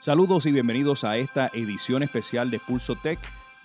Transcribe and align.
Saludos 0.00 0.46
y 0.46 0.52
bienvenidos 0.52 1.04
a 1.04 1.18
esta 1.18 1.50
edición 1.52 2.02
especial 2.02 2.50
de 2.50 2.58
Pulso 2.58 2.96
Tech. 2.96 3.18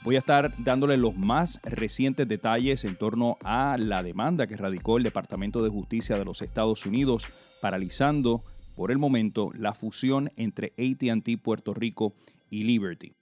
Voy 0.04 0.18
a 0.18 0.20
estar 0.20 0.52
dándole 0.58 0.98
los 0.98 1.16
más 1.16 1.62
recientes 1.64 2.28
detalles 2.28 2.84
en 2.84 2.98
torno 2.98 3.38
a 3.46 3.78
la 3.80 4.04
demanda 4.04 4.46
que 4.46 4.58
radicó 4.58 4.98
el 4.98 5.04
Departamento 5.04 5.64
de 5.64 5.70
Justicia 5.70 6.18
de 6.18 6.26
los 6.26 6.42
Estados 6.42 6.86
Unidos, 6.86 7.26
paralizando 7.62 8.44
por 8.76 8.92
el 8.92 8.98
momento 8.98 9.52
la 9.58 9.74
fusión 9.74 10.30
entre 10.36 10.74
ATT 10.78 11.42
Puerto 11.42 11.74
Rico 11.74 12.16
y 12.50 12.66
Liberty. 12.66 13.14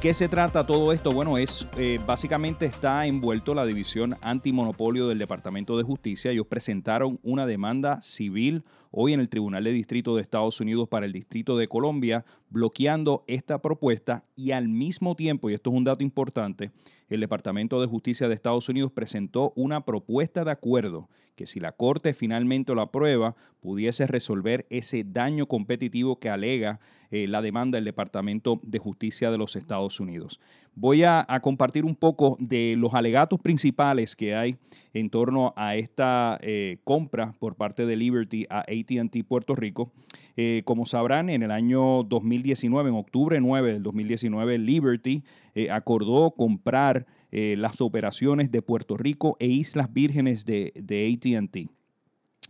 ¿Qué 0.00 0.14
se 0.14 0.30
trata 0.30 0.64
todo 0.64 0.94
esto? 0.94 1.12
Bueno, 1.12 1.36
es 1.36 1.68
eh, 1.76 2.00
básicamente 2.06 2.64
está 2.64 3.04
envuelto 3.04 3.52
la 3.52 3.66
división 3.66 4.16
antimonopolio 4.22 5.06
del 5.06 5.18
Departamento 5.18 5.76
de 5.76 5.84
Justicia. 5.84 6.30
Ellos 6.30 6.46
presentaron 6.46 7.20
una 7.22 7.44
demanda 7.44 8.00
civil 8.00 8.64
hoy 8.90 9.12
en 9.12 9.20
el 9.20 9.28
Tribunal 9.28 9.64
de 9.64 9.72
Distrito 9.72 10.16
de 10.16 10.22
Estados 10.22 10.60
Unidos 10.60 10.88
para 10.88 11.06
el 11.06 11.12
Distrito 11.12 11.56
de 11.56 11.68
Colombia, 11.68 12.24
bloqueando 12.48 13.24
esta 13.26 13.62
propuesta 13.62 14.24
y 14.36 14.50
al 14.50 14.68
mismo 14.68 15.14
tiempo, 15.14 15.50
y 15.50 15.54
esto 15.54 15.70
es 15.70 15.76
un 15.76 15.84
dato 15.84 16.02
importante, 16.02 16.70
el 17.08 17.20
Departamento 17.20 17.80
de 17.80 17.86
Justicia 17.88 18.28
de 18.28 18.34
Estados 18.34 18.68
Unidos 18.68 18.92
presentó 18.92 19.52
una 19.56 19.84
propuesta 19.84 20.44
de 20.44 20.52
acuerdo 20.52 21.08
que 21.34 21.46
si 21.46 21.58
la 21.58 21.72
Corte 21.72 22.12
finalmente 22.12 22.74
lo 22.74 22.82
aprueba, 22.82 23.34
pudiese 23.60 24.06
resolver 24.06 24.66
ese 24.68 25.04
daño 25.04 25.46
competitivo 25.46 26.18
que 26.18 26.28
alega 26.28 26.80
eh, 27.10 27.26
la 27.26 27.40
demanda 27.40 27.76
del 27.76 27.86
Departamento 27.86 28.60
de 28.62 28.78
Justicia 28.78 29.30
de 29.30 29.38
los 29.38 29.56
Estados 29.56 30.00
Unidos. 30.00 30.38
Voy 30.74 31.02
a, 31.02 31.26
compartir 31.42 31.84
un 31.84 31.96
poco 31.96 32.36
de 32.38 32.74
los 32.76 32.94
alegatos 32.94 33.40
principales 33.40 34.14
que 34.14 34.34
hay 34.34 34.56
en 34.92 35.10
torno 35.10 35.52
a 35.56 35.76
esta 35.76 36.38
eh, 36.42 36.78
compra 36.84 37.34
por 37.38 37.56
parte 37.56 37.86
de 37.86 37.96
Liberty 37.96 38.46
a 38.50 38.64
ATT 38.80 39.26
Puerto 39.26 39.54
Rico. 39.54 39.92
Eh, 40.36 40.62
como 40.64 40.86
sabrán, 40.86 41.30
en 41.30 41.42
el 41.42 41.50
año 41.50 42.02
2019, 42.04 42.90
en 42.90 42.96
octubre 42.96 43.40
9 43.40 43.72
del 43.72 43.82
2019, 43.82 44.58
Liberty 44.58 45.22
acordó 45.68 46.30
comprar 46.30 47.06
eh, 47.32 47.54
las 47.56 47.80
operaciones 47.80 48.50
de 48.50 48.60
Puerto 48.60 48.96
Rico 48.96 49.36
e 49.38 49.46
Islas 49.46 49.92
Vírgenes 49.92 50.44
de, 50.44 50.72
ATT. 50.74 51.70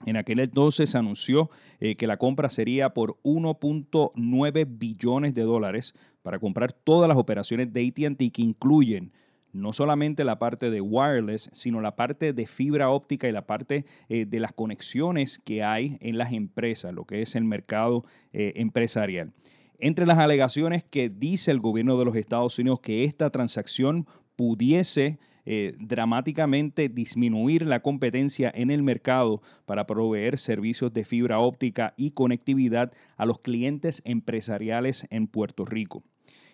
En 0.06 0.16
aquel 0.16 0.40
entonces 0.40 0.88
se 0.88 0.96
anunció 0.96 1.50
eh, 1.80 1.96
que 1.96 2.06
la 2.06 2.16
compra 2.16 2.48
sería 2.48 2.94
por 2.94 3.18
1.9 3.22 4.66
billones 4.78 5.34
de 5.34 5.42
dólares 5.42 5.94
para 6.22 6.38
comprar 6.38 6.72
todas 6.72 7.08
las 7.08 7.18
operaciones 7.18 7.70
de 7.74 7.86
ATT 7.86 8.32
que 8.32 8.40
incluyen 8.40 9.12
no 9.52 9.72
solamente 9.72 10.24
la 10.24 10.38
parte 10.38 10.70
de 10.70 10.80
wireless, 10.80 11.50
sino 11.52 11.80
la 11.80 11.96
parte 11.96 12.32
de 12.32 12.46
fibra 12.46 12.90
óptica 12.90 13.28
y 13.28 13.32
la 13.32 13.46
parte 13.46 13.84
eh, 14.08 14.26
de 14.26 14.40
las 14.40 14.52
conexiones 14.52 15.38
que 15.38 15.62
hay 15.62 15.98
en 16.00 16.18
las 16.18 16.32
empresas, 16.32 16.92
lo 16.92 17.04
que 17.04 17.22
es 17.22 17.34
el 17.34 17.44
mercado 17.44 18.04
empresarial. 18.32 19.32
Entre 19.78 20.06
las 20.06 20.18
alegaciones 20.18 20.84
que 20.84 21.08
dice 21.08 21.50
el 21.50 21.58
gobierno 21.58 21.98
de 21.98 22.04
los 22.04 22.14
Estados 22.14 22.58
Unidos 22.58 22.80
que 22.80 23.04
esta 23.04 23.30
transacción 23.30 24.06
pudiese 24.36 25.18
eh, 25.46 25.74
dramáticamente 25.80 26.88
disminuir 26.88 27.66
la 27.66 27.80
competencia 27.80 28.52
en 28.54 28.70
el 28.70 28.82
mercado 28.82 29.40
para 29.64 29.86
proveer 29.86 30.38
servicios 30.38 30.92
de 30.92 31.04
fibra 31.04 31.40
óptica 31.40 31.94
y 31.96 32.10
conectividad 32.10 32.92
a 33.16 33.24
los 33.24 33.40
clientes 33.40 34.02
empresariales 34.04 35.06
en 35.10 35.26
Puerto 35.26 35.64
Rico. 35.64 36.02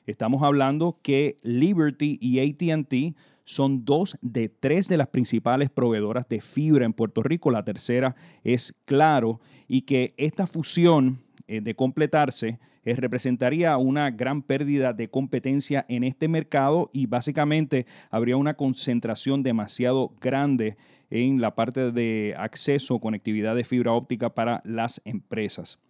Estamos 0.07 0.43
hablando 0.45 1.01
que 1.03 1.37
Liberty 1.43 2.17
y 2.21 2.39
ATT 2.39 3.17
son 3.45 3.85
dos 3.85 4.17
de 4.23 4.49
tres 4.49 4.89
de 4.89 4.97
las 4.97 5.09
principales 5.09 5.69
proveedoras 5.69 6.29
de 6.29 6.41
fibra 6.41 6.85
en 6.85 6.93
Puerto 6.93 7.23
Rico. 7.23 7.51
La 7.51 7.65
tercera 7.65 8.15
es 8.45 8.75
Claro 8.85 9.41
y 9.67 9.83
que 9.83 10.15
esta 10.17 10.47
fusión 10.47 11.21
eh, 11.49 11.61
de 11.61 11.75
completarse 11.75 12.61
eh, 12.85 12.95
representaría 12.95 13.77
una 13.79 14.13
gran 14.13 14.43
pérdida 14.43 14.93
de 14.93 15.09
competencia 15.09 15.85
en 15.89 16.05
este 16.05 16.29
mercado 16.29 16.89
y 16.93 17.07
básicamente 17.07 17.85
habría 18.11 18.37
una 18.37 18.55
concentración 18.55 19.43
demasiado 19.43 20.13
grande 20.21 20.77
en 21.11 21.41
la 21.41 21.57
parte 21.57 21.91
de 21.91 22.35
acceso, 22.39 23.01
conectividad 23.01 23.57
de 23.57 23.65
fibra 23.65 23.93
óptica 23.93 24.35
para 24.35 24.63
las 24.65 25.03
empresas. 25.05 25.81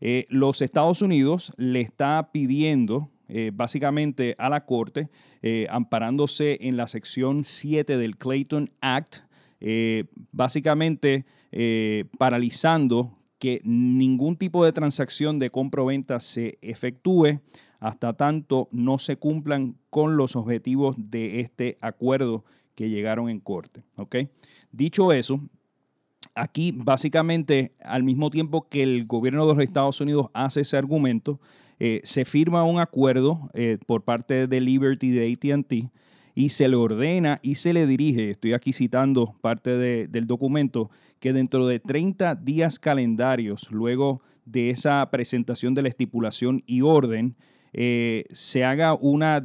Eh, 0.00 0.26
los 0.30 0.62
Estados 0.62 1.00
Unidos 1.00 1.52
le 1.56 1.80
está 1.80 2.30
pidiendo 2.32 3.08
eh, 3.34 3.50
básicamente 3.52 4.34
a 4.38 4.48
la 4.48 4.64
Corte, 4.64 5.08
amparándose 5.70 6.58
en 6.60 6.76
la 6.76 6.86
sección 6.86 7.44
7 7.44 7.96
del 7.96 8.16
Clayton 8.16 8.70
Act, 8.80 9.24
básicamente 10.30 11.24
paralizando 12.18 13.18
que 13.38 13.60
ningún 13.64 14.36
tipo 14.36 14.64
de 14.64 14.72
transacción 14.72 15.40
de 15.40 15.50
compra 15.50 15.82
o 15.82 15.86
venta 15.86 16.20
se 16.20 16.58
efectúe 16.62 17.40
hasta 17.80 18.12
tanto 18.12 18.68
no 18.70 18.98
se 18.98 19.16
cumplan 19.16 19.74
con 19.90 20.16
los 20.16 20.36
objetivos 20.36 20.94
de 20.96 21.40
este 21.40 21.76
acuerdo 21.80 22.44
que 22.76 22.88
llegaron 22.88 23.28
en 23.28 23.40
corte. 23.40 23.82
Dicho 24.70 25.12
eso, 25.12 25.40
aquí 26.36 26.72
básicamente 26.72 27.72
al 27.80 28.04
mismo 28.04 28.30
tiempo 28.30 28.68
que 28.68 28.84
el 28.84 29.06
gobierno 29.06 29.44
de 29.46 29.54
los 29.54 29.64
Estados 29.64 30.00
Unidos 30.00 30.28
hace 30.32 30.60
ese 30.60 30.76
argumento, 30.76 31.40
eh, 31.84 32.00
se 32.04 32.24
firma 32.24 32.62
un 32.62 32.78
acuerdo 32.78 33.50
eh, 33.54 33.76
por 33.88 34.04
parte 34.04 34.46
de 34.46 34.60
Liberty 34.60 35.10
de 35.10 35.32
ATT 35.32 35.90
y 36.32 36.50
se 36.50 36.68
le 36.68 36.76
ordena 36.76 37.40
y 37.42 37.56
se 37.56 37.72
le 37.72 37.88
dirige, 37.88 38.30
estoy 38.30 38.52
aquí 38.52 38.72
citando 38.72 39.34
parte 39.40 39.76
del 40.06 40.26
documento, 40.28 40.92
que 41.18 41.32
dentro 41.32 41.66
de 41.66 41.80
30 41.80 42.36
días 42.36 42.78
calendarios, 42.78 43.68
luego 43.72 44.22
de 44.44 44.70
esa 44.70 45.10
presentación 45.10 45.74
de 45.74 45.82
la 45.82 45.88
estipulación 45.88 46.62
y 46.66 46.82
orden, 46.82 47.34
eh, 47.72 48.26
se 48.30 48.62
haga 48.62 48.94
una 48.94 49.44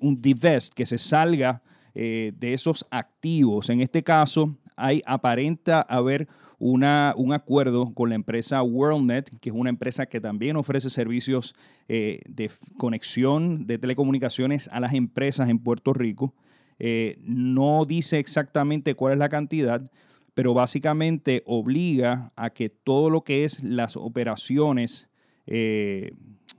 un 0.00 0.20
divest, 0.20 0.74
que 0.74 0.86
se 0.86 0.98
salga 0.98 1.62
de 1.94 2.34
esos 2.40 2.84
activos. 2.90 3.68
En 3.70 3.80
este 3.80 4.02
caso, 4.02 4.56
hay 4.74 5.02
aparenta 5.06 5.82
haber 5.82 6.26
un 6.60 7.32
acuerdo 7.32 7.94
con 7.94 8.10
la 8.10 8.14
empresa 8.14 8.62
WorldNet, 8.62 9.40
que 9.40 9.48
es 9.48 9.54
una 9.56 9.70
empresa 9.70 10.06
que 10.06 10.20
también 10.20 10.56
ofrece 10.56 10.90
servicios 10.90 11.54
eh, 11.88 12.20
de 12.28 12.50
conexión 12.76 13.66
de 13.66 13.78
telecomunicaciones 13.78 14.68
a 14.70 14.78
las 14.78 14.92
empresas 14.92 15.48
en 15.48 15.58
Puerto 15.58 15.94
Rico. 15.94 16.34
Eh, 16.78 17.18
no 17.22 17.86
dice 17.86 18.18
exactamente 18.18 18.94
cuál 18.94 19.14
es 19.14 19.18
la 19.18 19.30
cantidad, 19.30 19.90
pero 20.34 20.52
básicamente 20.52 21.42
obliga 21.46 22.30
a 22.36 22.50
que 22.50 22.68
todo 22.68 23.08
lo 23.08 23.22
que 23.22 23.44
es 23.44 23.64
las 23.64 23.96
operaciones 23.96 25.08
eh, 25.46 26.12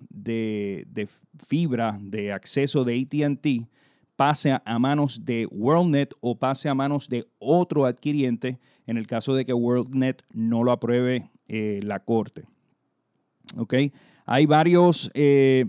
de, 0.09 0.85
de, 0.91 1.07
fibra, 1.47 1.97
de 2.01 2.33
acceso 2.33 2.83
de 2.83 2.99
ATT, 3.01 3.69
pase 4.21 4.51
a, 4.51 4.77
manos 4.77 5.25
de 5.25 5.47
WorldNet 5.49 6.13
o 6.19 6.37
pase 6.37 6.69
a 6.69 6.75
manos 6.75 7.09
de 7.09 7.25
otro 7.39 7.87
adquiriente 7.87 8.59
en 8.85 8.97
el 8.97 9.07
caso 9.07 9.33
de 9.33 9.45
que 9.45 9.51
WorldNet 9.51 10.21
no 10.31 10.63
lo 10.63 10.71
apruebe 10.71 11.31
eh, 11.47 11.79
la 11.81 12.01
Corte. 12.01 12.45
¿Ok? 13.57 13.73
Hay 14.27 14.45
varios, 14.45 15.09
eh, 15.15 15.65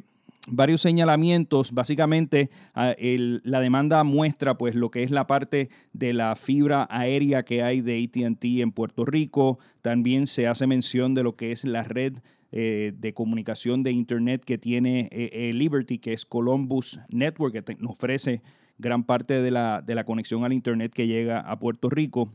varios 0.49 0.83
señalamientos. 0.83 1.73
Básicamente, 1.73 2.51
ah, 2.75 2.95
la 2.99 3.61
demanda 3.61 4.05
muestra 4.05 4.59
pues, 4.59 4.75
lo 4.75 4.91
que 4.91 5.03
es 5.03 5.11
la 5.11 5.27
parte 5.27 5.71
de 5.95 6.13
la 6.13 6.37
fibra 6.37 6.87
aérea 6.91 7.47
que 7.47 7.63
hay 7.63 7.81
de 7.81 8.05
ATT 8.05 8.45
en 8.61 8.71
Puerto 8.73 9.07
Rico. 9.07 9.61
También 9.81 10.27
se 10.27 10.47
hace 10.47 10.67
mención 10.67 11.15
de 11.15 11.23
lo 11.23 11.37
que 11.37 11.53
es 11.53 11.65
la 11.65 11.85
red 11.85 12.19
eh, 12.55 12.93
de 12.95 13.15
comunicación 13.15 13.83
de 13.83 13.93
Internet 13.93 14.45
que 14.45 14.59
tiene 14.59 15.09
eh, 15.11 15.31
eh, 15.33 15.53
Liberty, 15.55 15.99
que 15.99 16.13
es 16.13 16.27
Columbus 16.27 17.01
Network, 17.09 17.65
que 17.65 17.77
nos 17.77 17.93
ofrece 17.93 18.43
gran 18.77 19.05
parte 19.05 19.41
de 19.41 19.51
la, 19.51 19.81
de 19.81 19.95
la, 19.95 20.05
conexión 20.05 20.45
al 20.45 20.53
Internet 20.53 20.93
que 20.93 21.07
llega 21.07 21.41
a 21.41 21.59
Puerto 21.59 21.89
Rico. 21.89 22.31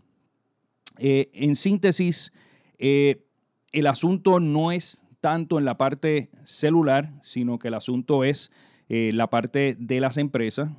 en 0.98 1.56
síntesis, 1.56 2.34
el 2.80 3.86
asunto 3.86 4.40
no 4.40 4.72
es 4.72 5.04
tanto 5.22 5.60
en 5.60 5.66
la 5.66 5.78
parte 5.78 6.32
celular, 6.46 7.14
sino 7.22 7.60
que 7.60 7.68
el 7.68 7.76
asunto 7.76 8.24
es 8.24 8.52
la 8.88 9.30
parte 9.30 9.76
de 9.78 10.00
las 10.00 10.18
empresas. 10.18 10.72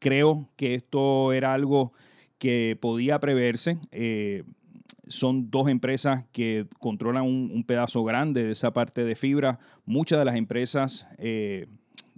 creo 0.00 0.48
que 0.56 0.74
esto 0.74 1.32
era 1.32 1.52
algo 1.52 1.92
que 2.38 2.76
podía 2.80 3.20
preverse 3.20 3.78
son 5.06 5.50
dos 5.50 5.68
empresas 5.68 6.24
que 6.32 6.66
controlan 6.78 7.24
un, 7.24 7.64
pedazo 7.64 8.04
grande 8.04 8.44
de 8.44 8.52
esa 8.52 8.72
parte 8.72 9.04
de 9.04 9.14
fibra. 9.14 9.58
Muchas 9.84 10.18
de 10.18 10.24
las 10.24 10.36
empresas 10.36 11.06
eh, 11.18 11.66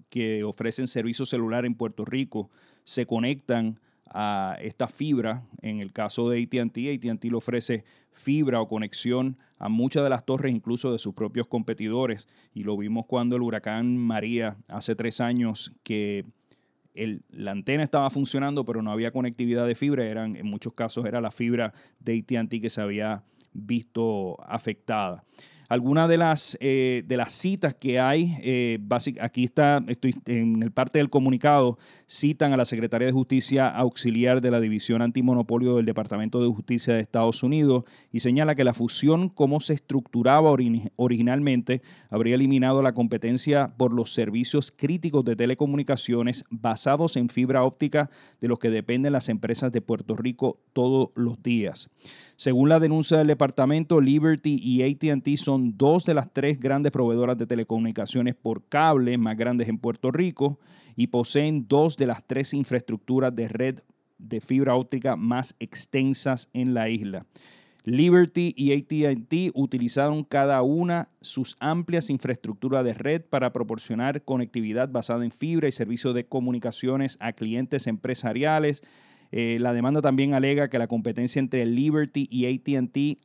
que 0.08 0.44
ofrecen 0.44 0.86
servicio 0.86 1.26
celular 1.26 1.64
en 1.66 1.74
Puerto 1.74 2.04
Rico 2.04 2.50
se 2.84 3.06
conectan 3.06 3.80
a 4.08 4.56
esta 4.60 4.88
fibra. 4.88 5.44
En 5.62 5.80
el 5.80 5.92
caso 5.92 6.30
de 6.30 6.42
ATT, 6.42 7.06
ATT 7.06 7.24
le 7.24 7.36
ofrece 7.36 7.84
fibra 8.12 8.60
o 8.60 8.68
conexión 8.68 9.36
a 9.58 9.68
muchas 9.68 10.04
de 10.04 10.10
las 10.10 10.24
torres, 10.24 10.54
incluso 10.54 10.92
de 10.92 10.98
sus 10.98 11.14
propios 11.14 11.46
competidores. 11.46 12.28
Y 12.54 12.62
lo 12.64 12.76
vimos 12.76 13.06
cuando 13.06 13.36
el 13.36 13.42
huracán 13.42 13.96
María 13.96 14.56
hace 14.68 14.94
tres 14.94 15.20
años 15.20 15.72
que 15.82 16.24
la 17.30 17.50
antena 17.50 17.82
estaba 17.82 18.10
funcionando, 18.10 18.64
pero 18.64 18.82
no 18.82 18.90
había 18.90 19.10
conectividad 19.10 19.66
de 19.66 19.74
fibra. 19.74 20.06
Eran, 20.06 20.36
en 20.36 20.46
muchos 20.46 20.72
casos 20.72 21.04
era 21.06 21.20
la 21.20 21.30
fibra 21.30 21.72
de 22.00 22.18
ATT 22.18 22.60
que 22.60 22.70
se 22.70 22.80
había 22.80 23.22
visto 23.52 24.36
afectada. 24.42 25.24
Algunas 25.68 26.08
de 26.08 26.16
las, 26.16 26.56
eh, 26.60 27.02
de 27.06 27.16
las 27.16 27.32
citas 27.32 27.74
que 27.74 27.98
hay, 27.98 28.36
eh, 28.42 28.78
aquí 29.20 29.44
está, 29.44 29.82
estoy 29.88 30.14
en 30.26 30.62
el 30.62 30.70
parte 30.70 30.98
del 30.98 31.10
comunicado, 31.10 31.78
citan 32.08 32.52
a 32.52 32.56
la 32.56 32.64
Secretaría 32.64 33.06
de 33.06 33.12
Justicia 33.12 33.68
Auxiliar 33.68 34.40
de 34.40 34.50
la 34.50 34.60
División 34.60 35.02
Antimonopolio 35.02 35.76
del 35.76 35.86
Departamento 35.86 36.40
de 36.40 36.48
Justicia 36.48 36.94
de 36.94 37.00
Estados 37.00 37.42
Unidos 37.42 37.84
y 38.12 38.20
señala 38.20 38.54
que 38.54 38.64
la 38.64 38.74
fusión 38.74 39.28
como 39.28 39.60
se 39.60 39.74
estructuraba 39.74 40.54
originalmente 40.96 41.82
habría 42.10 42.36
eliminado 42.36 42.82
la 42.82 42.92
competencia 42.92 43.72
por 43.76 43.92
los 43.92 44.12
servicios 44.12 44.72
críticos 44.74 45.24
de 45.24 45.36
telecomunicaciones 45.36 46.44
basados 46.50 47.16
en 47.16 47.28
fibra 47.28 47.64
óptica 47.64 48.10
de 48.40 48.48
los 48.48 48.58
que 48.58 48.70
dependen 48.70 49.12
las 49.12 49.28
empresas 49.28 49.72
de 49.72 49.80
Puerto 49.80 50.16
Rico 50.16 50.60
todos 50.72 51.10
los 51.14 51.42
días. 51.42 51.90
Según 52.36 52.68
la 52.68 52.80
denuncia 52.80 53.18
del 53.18 53.26
departamento, 53.26 54.00
Liberty 54.00 54.60
y 54.62 54.82
ATT 54.82 55.36
son 55.36 55.55
dos 55.76 56.04
de 56.04 56.14
las 56.14 56.32
tres 56.32 56.58
grandes 56.58 56.92
proveedoras 56.92 57.38
de 57.38 57.46
telecomunicaciones 57.46 58.34
por 58.34 58.64
cable 58.64 59.18
más 59.18 59.36
grandes 59.36 59.68
en 59.68 59.78
Puerto 59.78 60.10
Rico 60.10 60.58
y 60.96 61.08
poseen 61.08 61.66
dos 61.68 61.96
de 61.96 62.06
las 62.06 62.24
tres 62.26 62.54
infraestructuras 62.54 63.34
de 63.34 63.48
red 63.48 63.78
de 64.18 64.40
fibra 64.40 64.74
óptica 64.74 65.16
más 65.16 65.54
extensas 65.60 66.48
en 66.52 66.74
la 66.74 66.88
isla. 66.88 67.26
Liberty 67.84 68.52
y 68.56 68.72
ATT 68.72 69.52
utilizaron 69.54 70.24
cada 70.24 70.62
una 70.62 71.08
sus 71.20 71.56
amplias 71.60 72.10
infraestructuras 72.10 72.84
de 72.84 72.94
red 72.94 73.22
para 73.22 73.52
proporcionar 73.52 74.22
conectividad 74.22 74.88
basada 74.88 75.24
en 75.24 75.30
fibra 75.30 75.68
y 75.68 75.72
servicios 75.72 76.14
de 76.14 76.26
comunicaciones 76.26 77.16
a 77.20 77.32
clientes 77.32 77.86
empresariales 77.86 78.82
eh, 79.32 79.58
la 79.60 79.72
demanda 79.72 80.00
también 80.00 80.34
alega 80.34 80.68
que 80.68 80.78
la 80.78 80.86
competencia 80.86 81.40
entre 81.40 81.66
Liberty 81.66 82.28
y 82.30 82.46
ATT 82.46 83.18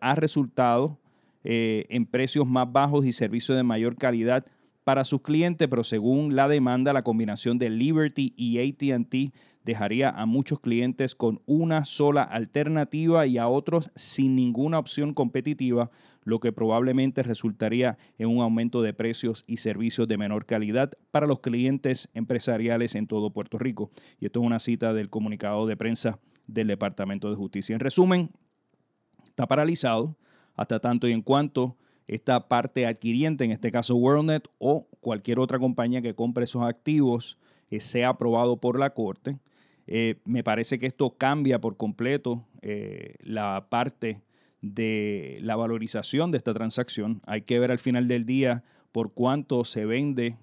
ha 0.00 0.14
resultado 0.14 0.98
eh, 1.44 1.86
en 1.88 2.06
precios 2.06 2.46
más 2.46 2.70
bajos 2.70 3.04
y 3.04 3.12
servicios 3.12 3.56
de 3.56 3.62
mayor 3.62 3.96
calidad 3.96 4.46
para 4.84 5.04
sus 5.04 5.22
clientes, 5.22 5.68
pero 5.68 5.84
según 5.84 6.34
la 6.34 6.48
demanda, 6.48 6.92
la 6.92 7.02
combinación 7.02 7.58
de 7.58 7.70
Liberty 7.70 8.34
y 8.36 8.58
ATT 8.58 9.32
dejaría 9.64 10.10
a 10.10 10.26
muchos 10.26 10.60
clientes 10.60 11.14
con 11.14 11.40
una 11.46 11.84
sola 11.84 12.22
alternativa 12.22 13.26
y 13.26 13.38
a 13.38 13.48
otros 13.48 13.90
sin 13.94 14.34
ninguna 14.34 14.78
opción 14.78 15.14
competitiva, 15.14 15.90
lo 16.24 16.40
que 16.40 16.52
probablemente 16.52 17.22
resultaría 17.22 17.96
en 18.18 18.28
un 18.28 18.42
aumento 18.42 18.82
de 18.82 18.92
precios 18.92 19.44
y 19.46 19.58
servicios 19.58 20.08
de 20.08 20.18
menor 20.18 20.46
calidad 20.46 20.92
para 21.10 21.26
los 21.26 21.40
clientes 21.40 22.08
empresariales 22.14 22.94
en 22.94 23.06
todo 23.06 23.30
Puerto 23.30 23.58
Rico. 23.58 23.90
Y 24.20 24.26
esto 24.26 24.40
es 24.40 24.46
una 24.46 24.58
cita 24.58 24.92
del 24.92 25.10
comunicado 25.10 25.66
de 25.66 25.76
prensa 25.76 26.18
del 26.46 26.68
Departamento 26.68 27.30
de 27.30 27.36
Justicia. 27.36 27.74
En 27.74 27.80
resumen, 27.80 28.30
está 29.24 29.46
paralizado 29.46 30.16
hasta 30.56 30.80
tanto 30.80 31.08
y 31.08 31.12
en 31.12 31.22
cuanto 31.22 31.76
esta 32.06 32.48
parte 32.48 32.86
adquiriente, 32.86 33.44
en 33.44 33.52
este 33.52 33.70
caso 33.70 33.96
WorldNet 33.96 34.48
o 34.58 34.86
cualquier 35.00 35.38
otra 35.38 35.58
compañía 35.58 36.02
que 36.02 36.14
compre 36.14 36.44
esos 36.44 36.62
activos, 36.62 37.38
eh, 37.70 37.80
sea 37.80 38.10
aprobado 38.10 38.56
por 38.58 38.78
la 38.78 38.90
Corte. 38.90 39.38
Eh, 39.86 40.16
me 40.24 40.44
parece 40.44 40.78
que 40.78 40.86
esto 40.86 41.16
cambia 41.16 41.60
por 41.60 41.76
completo 41.76 42.44
eh, 42.60 43.14
la 43.20 43.66
parte 43.68 44.20
de 44.60 45.38
la 45.42 45.56
valorización 45.56 46.30
de 46.30 46.38
esta 46.38 46.54
transacción. 46.54 47.20
Hay 47.26 47.42
que 47.42 47.58
ver 47.58 47.70
al 47.70 47.78
final 47.78 48.06
del 48.06 48.26
día 48.26 48.62
por 48.92 49.12
cuánto 49.12 49.64
se 49.64 49.86
vende 49.86 50.36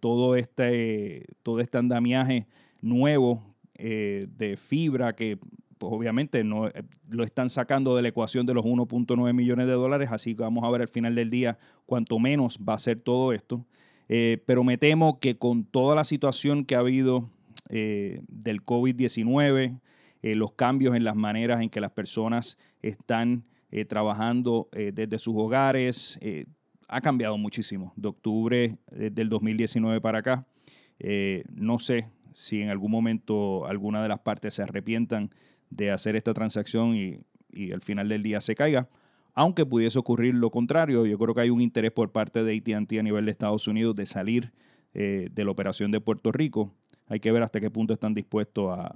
todo, 0.00 0.34
este, 0.34 1.26
todo 1.42 1.60
este 1.60 1.78
andamiaje 1.78 2.46
nuevo 2.80 3.42
de 3.78 4.58
fibra 4.60 5.14
que 5.14 5.38
pues 5.78 5.92
obviamente 5.92 6.44
no, 6.44 6.68
eh, 6.68 6.82
lo 7.08 7.24
están 7.24 7.50
sacando 7.50 7.96
de 7.96 8.02
la 8.02 8.08
ecuación 8.08 8.46
de 8.46 8.54
los 8.54 8.64
1.9 8.64 9.32
millones 9.32 9.66
de 9.66 9.72
dólares, 9.72 10.10
así 10.12 10.34
que 10.34 10.42
vamos 10.42 10.64
a 10.64 10.70
ver 10.70 10.82
al 10.82 10.88
final 10.88 11.14
del 11.14 11.30
día 11.30 11.58
cuánto 11.86 12.18
menos 12.18 12.58
va 12.58 12.74
a 12.74 12.78
ser 12.78 13.00
todo 13.00 13.32
esto. 13.32 13.64
pero 14.08 14.64
me 14.64 14.78
temo 14.78 15.20
que 15.20 15.36
con 15.36 15.64
toda 15.64 15.94
la 15.94 16.04
situación 16.04 16.64
que 16.64 16.74
ha 16.74 16.78
habido 16.78 17.28
del 17.68 18.64
COVID-19, 18.64 19.78
eh, 20.22 20.34
los 20.34 20.52
cambios 20.52 20.96
en 20.96 21.04
las 21.04 21.14
maneras 21.14 21.60
en 21.62 21.70
que 21.70 21.80
las 21.80 21.92
personas 21.92 22.58
están 22.82 23.44
eh, 23.70 23.84
trabajando 23.84 24.68
eh, 24.72 24.90
desde 24.92 25.18
sus 25.18 25.34
hogares. 25.36 26.18
ha 26.88 27.00
cambiado 27.00 27.36
muchísimo 27.38 27.92
de 27.96 28.08
octubre 28.08 28.78
del 28.90 29.28
2019 29.28 30.00
para 30.00 30.18
acá. 30.18 30.46
no 31.52 31.78
sé 31.78 32.08
si 32.32 32.62
en 32.62 32.70
algún 32.70 32.90
momento 32.90 33.66
alguna 33.66 34.02
de 34.02 34.08
las 34.08 34.20
partes 34.20 34.54
se 34.54 34.62
arrepientan 34.62 35.30
de 35.70 35.90
hacer 35.90 36.16
esta 36.16 36.34
transacción 36.34 36.96
y, 36.96 37.20
y 37.50 37.72
al 37.72 37.82
final 37.82 38.08
del 38.08 38.22
día 38.22 38.40
se 38.40 38.54
caiga. 38.54 38.88
Aunque 39.34 39.64
pudiese 39.64 39.98
ocurrir 39.98 40.34
lo 40.34 40.50
contrario, 40.50 41.06
yo 41.06 41.18
creo 41.18 41.34
que 41.34 41.42
hay 41.42 41.50
un 41.50 41.60
interés 41.60 41.92
por 41.92 42.10
parte 42.10 42.42
de 42.42 42.56
ATT 42.56 42.92
a 42.98 43.02
nivel 43.02 43.24
de 43.24 43.30
Estados 43.30 43.68
Unidos 43.68 43.94
de 43.94 44.06
salir 44.06 44.52
de 44.94 45.44
la 45.44 45.50
operación 45.52 45.92
de 45.92 46.00
Puerto 46.00 46.32
Rico. 46.32 46.72
Hay 47.06 47.20
que 47.20 47.30
ver 47.30 47.44
hasta 47.44 47.60
qué 47.60 47.70
punto 47.70 47.94
están 47.94 48.14
dispuestos 48.14 48.76
a, 48.76 48.90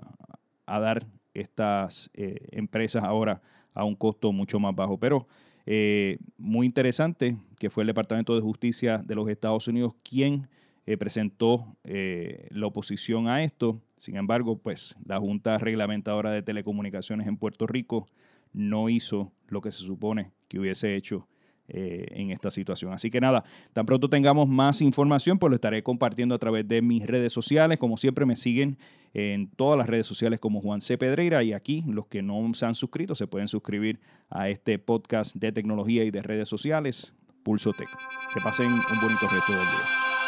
a 0.66 0.80
dar 0.80 1.06
estas 1.34 2.10
eh, 2.14 2.48
empresas 2.52 3.04
ahora 3.04 3.42
a 3.74 3.84
un 3.84 3.94
costo 3.94 4.32
mucho 4.32 4.58
más 4.58 4.74
bajo. 4.74 4.98
Pero 4.98 5.26
eh, 5.66 6.18
muy 6.36 6.66
interesante 6.66 7.36
que 7.58 7.70
fue 7.70 7.82
el 7.82 7.88
Departamento 7.88 8.34
de 8.34 8.40
Justicia 8.40 8.98
de 8.98 9.14
los 9.14 9.28
Estados 9.28 9.68
Unidos 9.68 9.94
quien 10.02 10.48
eh, 10.86 10.96
presentó 10.96 11.76
la 11.84 12.66
oposición 12.66 13.28
a 13.28 13.44
esto. 13.44 13.80
Sin 14.02 14.16
embargo, 14.16 14.58
pues 14.58 14.96
la 15.04 15.20
Junta 15.20 15.58
Reglamentadora 15.58 16.32
de 16.32 16.42
Telecomunicaciones 16.42 17.28
en 17.28 17.36
Puerto 17.36 17.68
Rico 17.68 18.08
no 18.52 18.88
hizo 18.88 19.30
lo 19.46 19.60
que 19.60 19.70
se 19.70 19.84
supone 19.84 20.32
que 20.48 20.58
hubiese 20.58 20.96
hecho 20.96 21.28
eh, 21.68 22.08
en 22.10 22.32
esta 22.32 22.50
situación. 22.50 22.92
Así 22.92 23.12
que 23.12 23.20
nada, 23.20 23.44
tan 23.72 23.86
pronto 23.86 24.10
tengamos 24.10 24.48
más 24.48 24.82
información, 24.82 25.38
pues 25.38 25.50
lo 25.50 25.54
estaré 25.54 25.84
compartiendo 25.84 26.34
a 26.34 26.38
través 26.40 26.66
de 26.66 26.82
mis 26.82 27.06
redes 27.06 27.32
sociales. 27.32 27.78
Como 27.78 27.96
siempre, 27.96 28.26
me 28.26 28.34
siguen 28.34 28.76
en 29.14 29.46
todas 29.46 29.78
las 29.78 29.88
redes 29.88 30.06
sociales 30.08 30.40
como 30.40 30.60
Juan 30.60 30.80
C. 30.80 30.98
Pedreira 30.98 31.44
y 31.44 31.52
aquí 31.52 31.84
los 31.86 32.08
que 32.08 32.22
no 32.22 32.52
se 32.54 32.66
han 32.66 32.74
suscrito 32.74 33.14
se 33.14 33.28
pueden 33.28 33.46
suscribir 33.46 34.00
a 34.28 34.48
este 34.48 34.80
podcast 34.80 35.36
de 35.36 35.52
tecnología 35.52 36.02
y 36.02 36.10
de 36.10 36.22
redes 36.22 36.48
sociales, 36.48 37.14
Pulso 37.44 37.72
Tech. 37.72 37.88
Que 38.34 38.40
pasen 38.40 38.66
un 38.66 39.00
bonito 39.00 39.28
resto 39.28 39.52
del 39.52 39.60
día. 39.60 40.21